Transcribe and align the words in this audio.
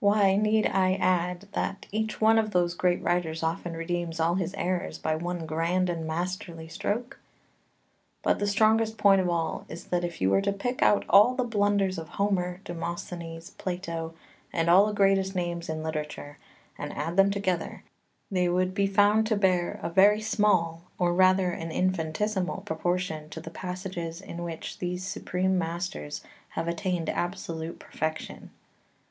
2 0.00 0.06
Why 0.06 0.36
need 0.36 0.66
I 0.66 0.94
add 0.94 1.46
that 1.52 1.84
each 1.92 2.22
one 2.22 2.38
of 2.38 2.52
those 2.52 2.72
great 2.74 3.02
writers 3.02 3.42
often 3.42 3.74
redeems 3.74 4.18
all 4.18 4.36
his 4.36 4.54
errors 4.54 4.96
by 4.96 5.14
one 5.14 5.44
grand 5.44 5.90
and 5.90 6.06
masterly 6.06 6.68
stroke? 6.68 7.18
But 8.22 8.38
the 8.38 8.46
strongest 8.46 8.96
point 8.96 9.20
of 9.20 9.28
all 9.28 9.66
is 9.68 9.88
that, 9.88 10.04
if 10.04 10.22
you 10.22 10.30
were 10.30 10.40
to 10.40 10.54
pick 10.54 10.80
out 10.80 11.04
all 11.06 11.34
the 11.34 11.44
blunders 11.44 11.98
of 11.98 12.08
Homer, 12.08 12.62
Demosthenes, 12.64 13.50
Plato, 13.58 14.14
and 14.54 14.70
all 14.70 14.86
the 14.86 14.94
greatest 14.94 15.34
names 15.34 15.68
in 15.68 15.82
literature, 15.82 16.38
and 16.78 16.96
add 16.96 17.18
them 17.18 17.30
together, 17.30 17.84
they 18.30 18.48
would 18.48 18.72
be 18.72 18.86
found 18.86 19.26
to 19.26 19.36
bear 19.36 19.78
a 19.82 19.90
very 19.90 20.22
small, 20.22 20.84
or 20.98 21.12
rather 21.12 21.50
an 21.50 21.70
infinitesimal 21.70 22.62
proportion 22.62 23.28
to 23.28 23.38
the 23.42 23.50
passages 23.50 24.22
in 24.22 24.44
which 24.44 24.78
these 24.78 25.06
supreme 25.06 25.58
masters 25.58 26.22
have 26.56 26.68
attained 26.68 27.10
absolute 27.10 27.78
perfection. 27.78 28.48